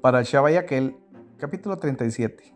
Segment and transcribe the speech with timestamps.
[0.00, 0.96] Para Shabayakel,
[1.38, 2.54] capítulo 37.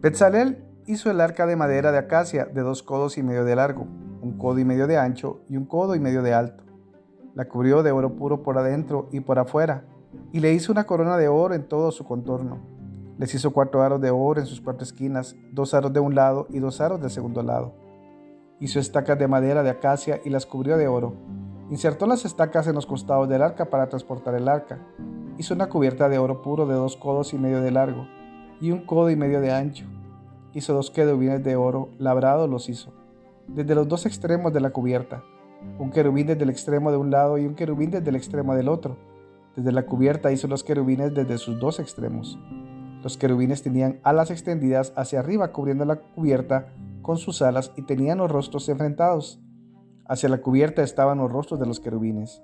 [0.00, 3.86] Betzalel hizo el arca de madera de acacia de dos codos y medio de largo,
[4.22, 6.64] un codo y medio de ancho y un codo y medio de alto.
[7.34, 9.84] La cubrió de oro puro por adentro y por afuera,
[10.32, 12.58] y le hizo una corona de oro en todo su contorno.
[13.18, 16.46] Les hizo cuatro aros de oro en sus cuatro esquinas, dos aros de un lado
[16.48, 17.74] y dos aros del segundo lado.
[18.60, 21.16] Hizo estacas de madera de acacia y las cubrió de oro.
[21.68, 24.80] Insertó las estacas en los costados del arca para transportar el arca
[25.36, 28.06] Hizo una cubierta de oro puro de dos codos y medio de largo
[28.60, 29.84] y un codo y medio de ancho.
[30.52, 32.92] Hizo dos querubines de oro labrados los hizo,
[33.48, 35.24] desde los dos extremos de la cubierta,
[35.78, 38.68] un querubín desde el extremo de un lado y un querubín desde el extremo del
[38.68, 38.96] otro.
[39.56, 42.38] Desde la cubierta hizo los querubines desde sus dos extremos.
[43.02, 48.18] Los querubines tenían alas extendidas hacia arriba cubriendo la cubierta con sus alas y tenían
[48.18, 49.40] los rostros enfrentados.
[50.06, 52.42] Hacia la cubierta estaban los rostros de los querubines.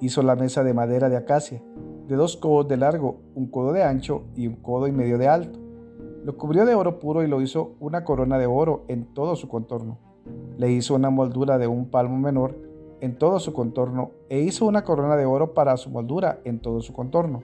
[0.00, 1.62] Hizo la mesa de madera de acacia,
[2.06, 5.28] de dos codos de largo, un codo de ancho y un codo y medio de
[5.28, 5.58] alto.
[6.24, 9.48] Lo cubrió de oro puro y lo hizo una corona de oro en todo su
[9.48, 9.98] contorno.
[10.56, 12.56] Le hizo una moldura de un palmo menor
[13.00, 16.80] en todo su contorno e hizo una corona de oro para su moldura en todo
[16.80, 17.42] su contorno.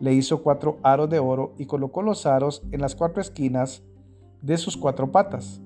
[0.00, 3.82] Le hizo cuatro aros de oro y colocó los aros en las cuatro esquinas
[4.40, 5.60] de sus cuatro patas.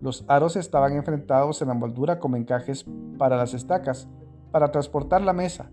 [0.00, 2.86] Los aros estaban enfrentados en la moldura como encajes
[3.18, 4.08] para las estacas,
[4.50, 5.70] para transportar la mesa,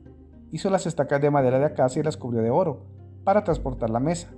[0.52, 2.80] Hizo las estacas de madera de acacia y las cubrió de oro
[3.26, 4.30] para transportar la mesa.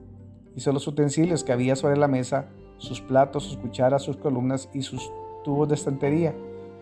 [0.56, 4.82] Hizo los utensilios que había sobre la mesa, sus platos, sus cucharas, sus columnas y
[4.82, 5.12] sus
[5.44, 6.34] tubos de estantería,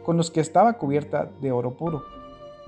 [0.06, 2.04] con los que estaba cubierta de oro puro.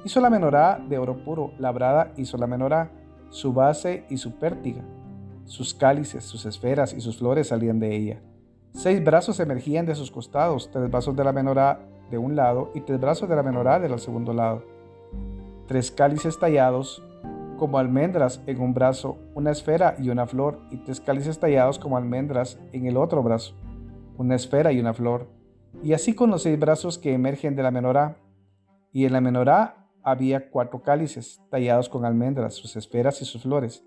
[0.04, 2.92] Hizo la menorá de oro puro, labrada hizo la menorá,
[3.30, 4.84] su base y su pértiga.
[5.46, 8.22] Sus cálices, sus esferas y sus flores salían de ella.
[8.74, 11.80] Seis brazos emergían de sus costados, tres brazos de la menorá
[12.12, 14.79] de un lado y tres brazos de la menorá del segundo lado
[15.70, 17.04] tres cálices tallados
[17.56, 21.96] como almendras en un brazo, una esfera y una flor, y tres cálices tallados como
[21.96, 23.54] almendras en el otro brazo,
[24.18, 25.28] una esfera y una flor,
[25.84, 28.18] y así con los seis brazos que emergen de la menorá.
[28.92, 33.86] Y en la menorá había cuatro cálices tallados con almendras, sus esferas y sus flores.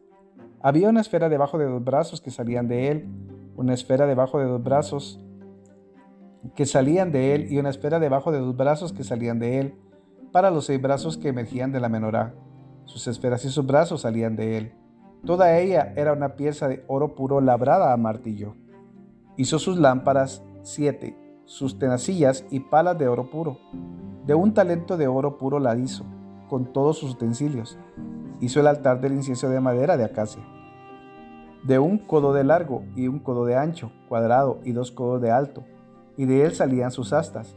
[0.60, 3.09] Había una esfera debajo de dos brazos que salían de él,
[3.56, 5.21] una esfera debajo de dos brazos
[6.54, 9.75] que salían de él y una esfera debajo de dos brazos que salían de él
[10.32, 12.34] para los seis brazos que emergían de la menorá.
[12.87, 14.72] Sus esferas y sus brazos salían de él.
[15.25, 18.56] Toda ella era una pieza de oro puro labrada a martillo.
[19.37, 23.59] Hizo sus lámparas siete, sus tenacillas y palas de oro puro.
[24.26, 26.04] De un talento de oro puro la hizo,
[26.48, 27.78] con todos sus utensilios.
[28.41, 30.42] Hizo el altar del incienso de madera de acacia.
[31.62, 35.31] De un codo de largo y un codo de ancho, cuadrado y dos codos de
[35.31, 35.62] alto,
[36.16, 37.56] y de él salían sus astas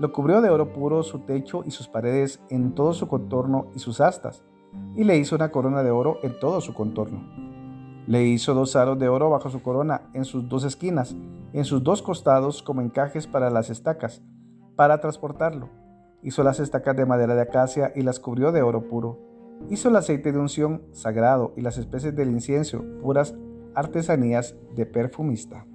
[0.00, 3.80] lo cubrió de oro puro su techo y sus paredes en todo su contorno y
[3.80, 4.42] sus astas,
[4.96, 7.20] y le hizo una corona de oro en todo su contorno.
[8.06, 11.14] Le hizo dos aros de oro bajo su corona en sus dos esquinas,
[11.52, 14.22] en sus dos costados como encajes para las estacas,
[14.74, 15.68] para transportarlo.
[16.22, 19.18] Hizo las estacas de madera de acacia y las cubrió de oro puro.
[19.68, 23.34] Hizo el aceite de unción sagrado y las especies del incienso, puras
[23.74, 25.66] artesanías de perfumista.